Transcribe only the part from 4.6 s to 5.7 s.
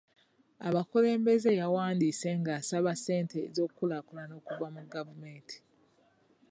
mu gavumenti.